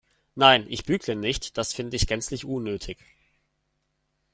[0.33, 2.97] Nein, ich bügle nicht, das finde ich gänzlich unnötig.